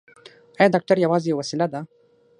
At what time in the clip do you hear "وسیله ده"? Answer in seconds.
1.39-1.81